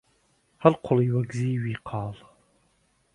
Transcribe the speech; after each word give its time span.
هەڵقوڵی 0.63 1.09
وەک 1.15 1.29
زیوی 1.39 1.75
قاڵ 1.87 2.15